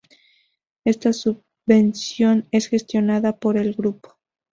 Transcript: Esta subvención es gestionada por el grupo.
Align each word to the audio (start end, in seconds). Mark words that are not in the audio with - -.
Esta 0.83 1.13
subvención 1.13 2.47
es 2.49 2.69
gestionada 2.69 3.37
por 3.37 3.59
el 3.59 3.75
grupo. 3.75 4.17